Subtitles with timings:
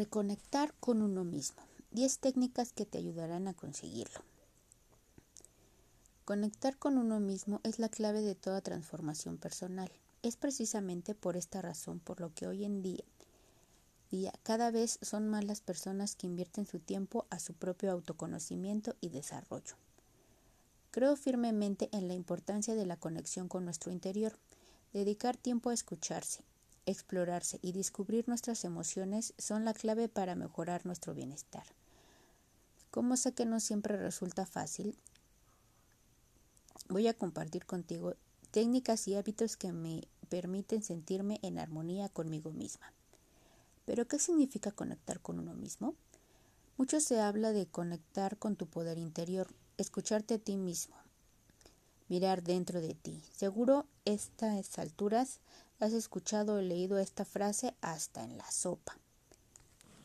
[0.00, 1.62] Reconectar con uno mismo.
[1.90, 4.22] 10 técnicas que te ayudarán a conseguirlo.
[6.24, 9.92] Conectar con uno mismo es la clave de toda transformación personal.
[10.22, 13.04] Es precisamente por esta razón por lo que hoy en día,
[14.10, 18.96] día cada vez son más las personas que invierten su tiempo a su propio autoconocimiento
[19.02, 19.76] y desarrollo.
[20.92, 24.38] Creo firmemente en la importancia de la conexión con nuestro interior,
[24.94, 26.42] dedicar tiempo a escucharse,
[26.86, 31.64] explorarse y descubrir nuestras emociones son la clave para mejorar nuestro bienestar.
[32.90, 34.96] Como sé que no siempre resulta fácil,
[36.88, 38.14] voy a compartir contigo
[38.50, 42.92] técnicas y hábitos que me permiten sentirme en armonía conmigo misma.
[43.86, 45.94] ¿Pero qué significa conectar con uno mismo?
[46.76, 50.96] Mucho se habla de conectar con tu poder interior, escucharte a ti mismo,
[52.08, 53.22] mirar dentro de ti.
[53.32, 55.40] Seguro estas alturas
[55.80, 58.98] has escuchado o leído esta frase hasta en la sopa.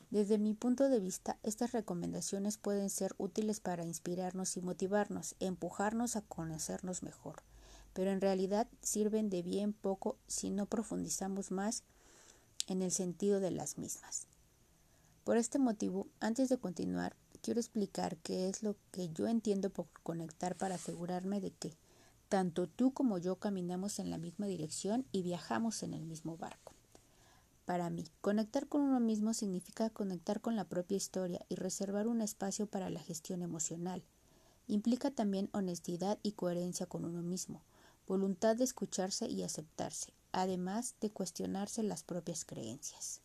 [0.10, 6.16] Desde mi punto de vista, estas recomendaciones pueden ser útiles para inspirarnos y motivarnos, empujarnos
[6.16, 7.44] a conocernos mejor,
[7.94, 11.84] pero en realidad sirven de bien poco si no profundizamos más
[12.68, 14.28] en el sentido de las mismas.
[15.26, 19.88] Por este motivo, antes de continuar, quiero explicar qué es lo que yo entiendo por
[20.04, 21.74] conectar para asegurarme de que
[22.30, 26.74] tanto tú como yo caminamos en la misma dirección y viajamos en el mismo barco.
[27.66, 32.22] Para mí, conectar con uno mismo significa conectar con la propia historia y reservar un
[32.22, 34.04] espacio para la gestión emocional.
[34.68, 37.64] Implica también honestidad y coherencia con uno mismo,
[38.08, 43.22] voluntad de escucharse y aceptarse, además de cuestionarse las propias creencias.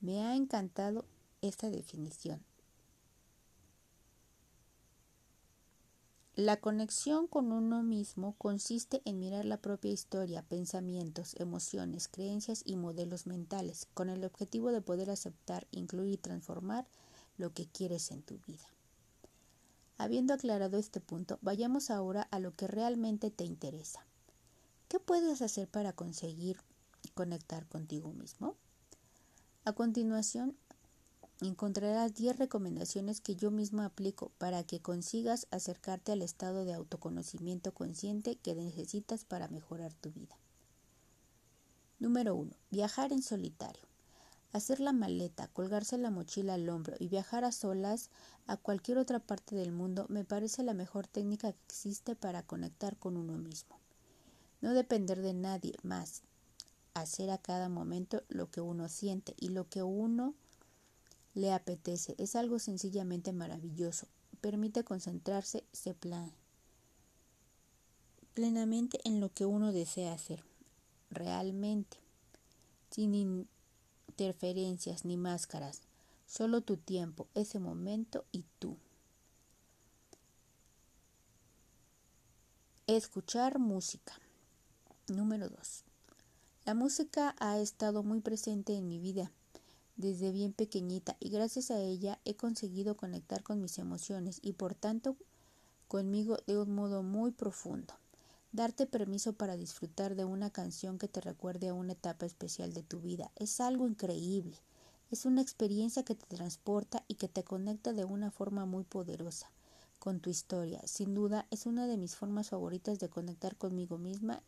[0.00, 1.04] Me ha encantado
[1.42, 2.47] esta definición.
[6.38, 12.76] La conexión con uno mismo consiste en mirar la propia historia, pensamientos, emociones, creencias y
[12.76, 16.86] modelos mentales, con el objetivo de poder aceptar, incluir y transformar
[17.38, 18.72] lo que quieres en tu vida.
[19.96, 24.06] Habiendo aclarado este punto, vayamos ahora a lo que realmente te interesa.
[24.86, 26.58] ¿Qué puedes hacer para conseguir
[27.14, 28.54] conectar contigo mismo?
[29.64, 30.56] A continuación,
[31.40, 37.72] encontrarás 10 recomendaciones que yo mismo aplico para que consigas acercarte al estado de autoconocimiento
[37.72, 40.36] consciente que necesitas para mejorar tu vida.
[42.00, 42.52] Número 1.
[42.70, 43.82] Viajar en solitario.
[44.52, 48.10] Hacer la maleta, colgarse la mochila al hombro y viajar a solas
[48.46, 52.96] a cualquier otra parte del mundo me parece la mejor técnica que existe para conectar
[52.96, 53.78] con uno mismo.
[54.60, 56.22] No depender de nadie más.
[56.94, 60.34] Hacer a cada momento lo que uno siente y lo que uno
[61.38, 62.16] le apetece.
[62.18, 64.08] Es algo sencillamente maravilloso.
[64.40, 65.94] Permite concentrarse se
[68.34, 70.44] plenamente en lo que uno desea hacer,
[71.10, 71.96] realmente,
[72.90, 73.46] sin
[74.08, 75.82] interferencias ni máscaras,
[76.26, 78.76] solo tu tiempo, ese momento y tú.
[82.86, 84.14] Escuchar música.
[85.08, 85.84] Número 2.
[86.64, 89.32] La música ha estado muy presente en mi vida
[89.98, 94.74] desde bien pequeñita y gracias a ella he conseguido conectar con mis emociones y por
[94.74, 95.16] tanto
[95.88, 97.94] conmigo de un modo muy profundo.
[98.52, 102.82] Darte permiso para disfrutar de una canción que te recuerde a una etapa especial de
[102.82, 104.56] tu vida es algo increíble.
[105.10, 109.50] Es una experiencia que te transporta y que te conecta de una forma muy poderosa
[109.98, 110.80] con tu historia.
[110.86, 114.42] Sin duda es una de mis formas favoritas de conectar conmigo misma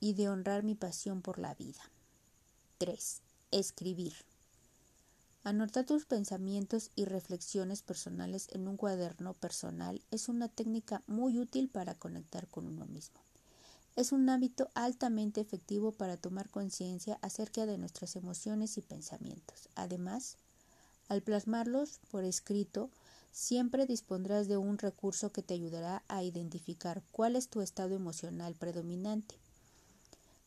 [0.00, 1.80] y de honrar mi pasión por la vida.
[2.78, 3.22] 3.
[3.52, 4.29] Escribir.
[5.42, 11.70] Anotar tus pensamientos y reflexiones personales en un cuaderno personal es una técnica muy útil
[11.70, 13.20] para conectar con uno mismo.
[13.96, 19.70] Es un hábito altamente efectivo para tomar conciencia acerca de nuestras emociones y pensamientos.
[19.76, 20.36] Además,
[21.08, 22.90] al plasmarlos por escrito,
[23.32, 28.54] siempre dispondrás de un recurso que te ayudará a identificar cuál es tu estado emocional
[28.56, 29.36] predominante.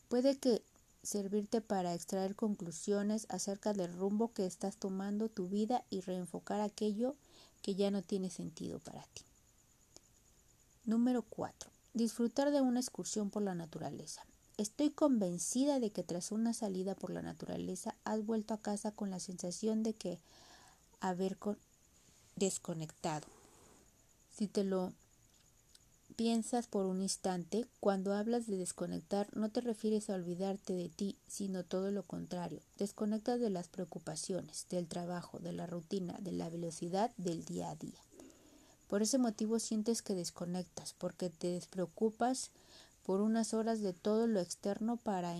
[0.08, 0.62] Puede que
[1.04, 7.14] servirte para extraer conclusiones acerca del rumbo que estás tomando tu vida y reenfocar aquello
[7.62, 9.22] que ya no tiene sentido para ti.
[10.84, 11.70] Número 4.
[11.94, 14.26] Disfrutar de una excursión por la naturaleza.
[14.56, 19.10] Estoy convencida de que tras una salida por la naturaleza has vuelto a casa con
[19.10, 20.20] la sensación de que
[21.00, 21.36] haber
[22.36, 23.26] desconectado.
[24.30, 24.92] Si te lo
[26.16, 31.16] piensas por un instante, cuando hablas de desconectar no te refieres a olvidarte de ti,
[31.26, 32.60] sino todo lo contrario.
[32.78, 37.76] Desconectas de las preocupaciones, del trabajo, de la rutina, de la velocidad del día a
[37.76, 37.98] día.
[38.88, 42.50] Por ese motivo sientes que desconectas, porque te despreocupas
[43.04, 45.34] por unas horas de todo lo externo para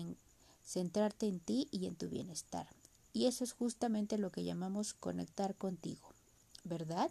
[0.65, 2.67] centrarte en ti y en tu bienestar.
[3.13, 6.09] Y eso es justamente lo que llamamos conectar contigo,
[6.63, 7.09] ¿verdad?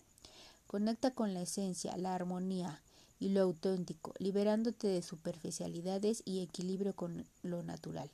[0.66, 2.82] Conecta con la esencia, la armonía
[3.18, 8.10] y lo auténtico, liberándote de superficialidades y equilibrio con lo natural.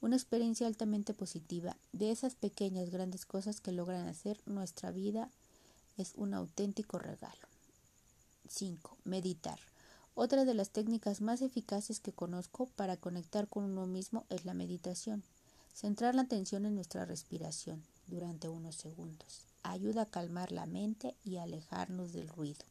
[0.00, 5.30] Una experiencia altamente positiva de esas pequeñas grandes cosas que logran hacer nuestra vida
[5.96, 7.48] es un auténtico regalo.
[8.48, 8.96] 5.
[9.04, 9.58] Meditar.
[10.14, 14.54] Otra de las técnicas más eficaces que conozco para conectar con uno mismo es la
[14.54, 15.22] meditación.
[15.74, 21.36] Centrar la atención en nuestra respiración durante unos segundos ayuda a calmar la mente y
[21.36, 22.64] alejarnos del ruido.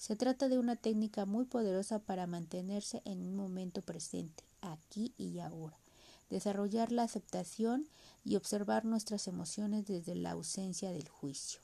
[0.00, 5.40] Se trata de una técnica muy poderosa para mantenerse en un momento presente, aquí y
[5.40, 5.76] ahora.
[6.30, 7.86] Desarrollar la aceptación
[8.24, 11.60] y observar nuestras emociones desde la ausencia del juicio.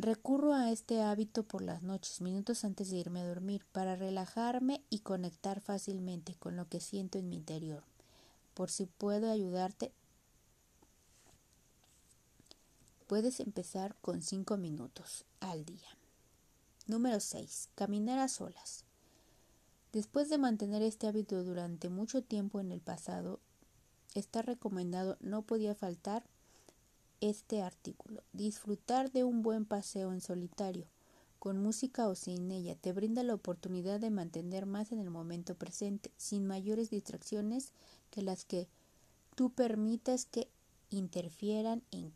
[0.00, 4.82] Recurro a este hábito por las noches, minutos antes de irme a dormir, para relajarme
[4.90, 7.84] y conectar fácilmente con lo que siento en mi interior.
[8.54, 9.92] Por si puedo ayudarte,
[13.10, 15.98] puedes empezar con 5 minutos al día.
[16.86, 17.70] Número 6.
[17.74, 18.84] Caminar a solas.
[19.92, 23.40] Después de mantener este hábito durante mucho tiempo en el pasado,
[24.14, 26.22] está recomendado, no podía faltar
[27.20, 28.22] este artículo.
[28.32, 30.86] Disfrutar de un buen paseo en solitario,
[31.40, 35.56] con música o sin ella, te brinda la oportunidad de mantener más en el momento
[35.56, 37.72] presente, sin mayores distracciones
[38.12, 38.68] que las que
[39.34, 40.48] tú permitas que
[40.90, 42.12] interfieran en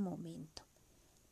[0.00, 0.62] momento.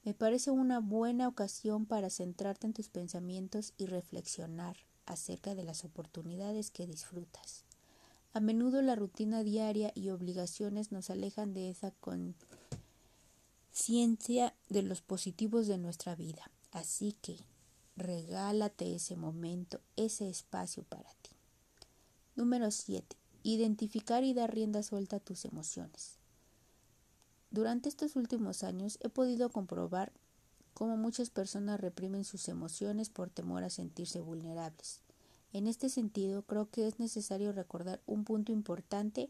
[0.04, 4.76] Me parece una buena ocasión para centrarte en tus pensamientos y reflexionar
[5.06, 7.64] acerca de las oportunidades que disfrutas.
[8.32, 11.92] A menudo la rutina diaria y obligaciones nos alejan de esa
[13.70, 16.50] conciencia de los positivos de nuestra vida.
[16.72, 17.36] Así que
[17.96, 21.30] regálate ese momento, ese espacio para ti.
[22.34, 23.16] Número 7.
[23.42, 26.21] Identificar y dar rienda suelta a tus emociones.
[27.52, 30.10] Durante estos últimos años he podido comprobar
[30.72, 35.02] cómo muchas personas reprimen sus emociones por temor a sentirse vulnerables.
[35.52, 39.28] En este sentido, creo que es necesario recordar un punto importante,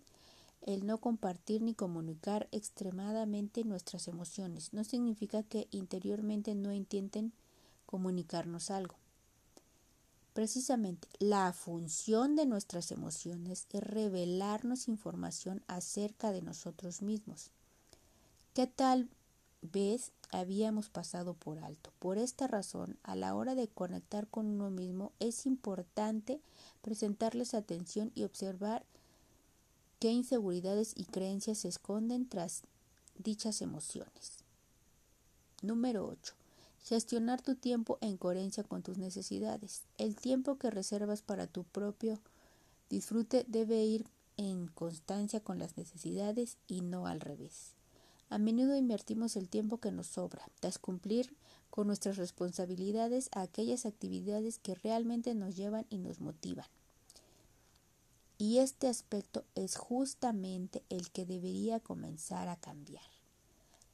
[0.61, 4.73] el no compartir ni comunicar extremadamente nuestras emociones.
[4.73, 7.33] No significa que interiormente no intenten
[7.87, 8.95] comunicarnos algo.
[10.33, 17.51] Precisamente, la función de nuestras emociones es revelarnos información acerca de nosotros mismos.
[18.55, 19.09] ¿Qué tal
[19.63, 21.93] vez habíamos pasado por alto.
[21.99, 26.41] Por esta razón, a la hora de conectar con uno mismo, es importante
[26.81, 28.85] presentarles atención y observar
[30.01, 32.63] qué inseguridades y creencias se esconden tras
[33.19, 34.39] dichas emociones.
[35.61, 36.35] Número 8.
[36.85, 39.83] Gestionar tu tiempo en coherencia con tus necesidades.
[39.99, 42.19] El tiempo que reservas para tu propio
[42.89, 44.07] disfrute debe ir
[44.39, 47.75] en constancia con las necesidades y no al revés.
[48.33, 51.37] A menudo invertimos el tiempo que nos sobra, tras cumplir
[51.69, 56.65] con nuestras responsabilidades a aquellas actividades que realmente nos llevan y nos motivan.
[58.39, 63.05] Y este aspecto es justamente el que debería comenzar a cambiar.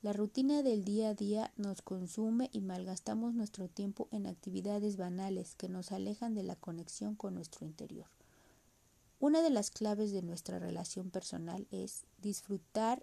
[0.02, 5.56] La rutina del día a día nos consume y malgastamos nuestro tiempo en actividades banales
[5.56, 8.06] que nos alejan de la conexión con nuestro interior.
[9.18, 13.02] Una de las claves de nuestra relación personal es disfrutar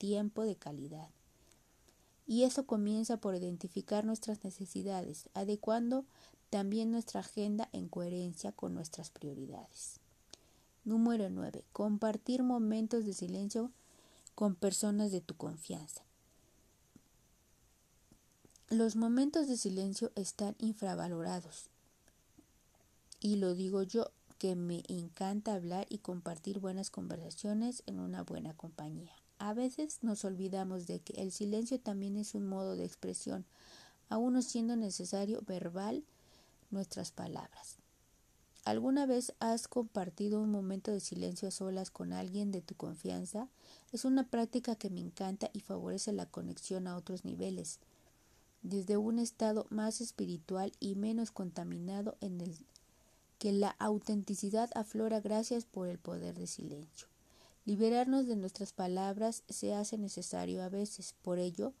[0.00, 1.10] tiempo de calidad.
[2.26, 6.06] Y eso comienza por identificar nuestras necesidades, adecuando
[6.48, 10.00] también nuestra agenda en coherencia con nuestras prioridades.
[10.84, 11.64] Número 9.
[11.74, 13.70] Compartir momentos de silencio
[14.34, 16.02] con personas de tu confianza.
[18.70, 21.68] Los momentos de silencio están infravalorados.
[23.20, 28.54] Y lo digo yo, que me encanta hablar y compartir buenas conversaciones en una buena
[28.54, 29.19] compañía.
[29.40, 33.46] A veces nos olvidamos de que el silencio también es un modo de expresión,
[34.10, 36.04] aún no siendo necesario verbal
[36.70, 37.78] nuestras palabras.
[38.66, 43.48] ¿Alguna vez has compartido un momento de silencio a solas con alguien de tu confianza?
[43.92, 47.78] Es una práctica que me encanta y favorece la conexión a otros niveles,
[48.60, 52.58] desde un estado más espiritual y menos contaminado en el
[53.38, 57.08] que la autenticidad aflora gracias por el poder de silencio.
[57.66, 61.74] Liberarnos de nuestras palabras se hace necesario a veces, por ello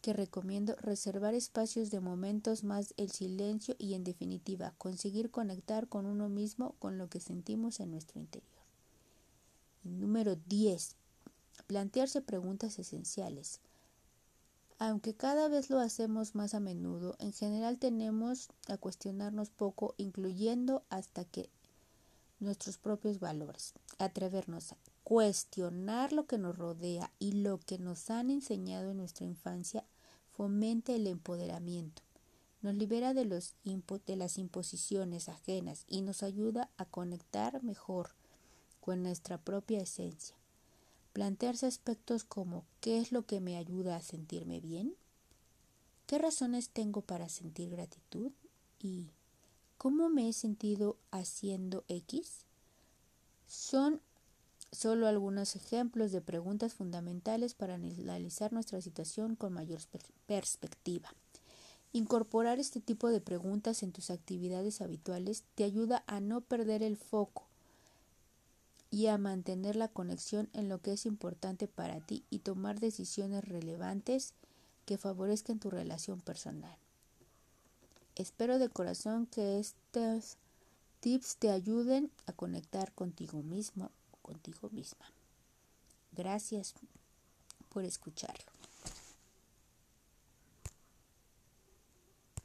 [0.00, 6.06] que recomiendo reservar espacios de momentos más el silencio y en definitiva conseguir conectar con
[6.06, 8.48] uno mismo con lo que sentimos en nuestro interior.
[9.82, 10.96] número 10.
[11.66, 13.60] Plantearse preguntas esenciales.
[14.78, 20.84] Aunque cada vez lo hacemos más a menudo, en general tenemos a cuestionarnos poco, incluyendo
[20.88, 21.50] hasta que
[22.38, 23.74] nuestros propios valores.
[23.98, 24.78] Atrevernos a
[25.08, 29.86] Cuestionar lo que nos rodea y lo que nos han enseñado en nuestra infancia
[30.36, 32.02] fomenta el empoderamiento,
[32.60, 38.10] nos libera de, los de las imposiciones ajenas y nos ayuda a conectar mejor
[38.82, 40.36] con nuestra propia esencia.
[41.14, 44.94] Plantearse aspectos como ¿qué es lo que me ayuda a sentirme bien?
[46.06, 48.30] ¿Qué razones tengo para sentir gratitud?
[48.78, 49.08] ¿Y
[49.78, 52.44] cómo me he sentido haciendo X?
[53.48, 54.00] Son
[54.70, 59.80] Solo algunos ejemplos de preguntas fundamentales para analizar nuestra situación con mayor
[60.26, 61.08] perspectiva.
[61.92, 66.98] Incorporar este tipo de preguntas en tus actividades habituales te ayuda a no perder el
[66.98, 67.46] foco
[68.90, 73.48] y a mantener la conexión en lo que es importante para ti y tomar decisiones
[73.48, 74.34] relevantes
[74.84, 76.76] que favorezcan tu relación personal.
[78.16, 80.36] Espero de corazón que estos
[81.00, 83.90] tips te ayuden a conectar contigo mismo
[84.28, 85.06] contigo misma.
[86.12, 86.74] Gracias
[87.70, 88.57] por escucharlo.